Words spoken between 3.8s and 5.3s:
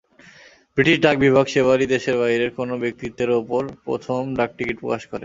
প্রথম ডাকটিকিট প্রকাশ করে।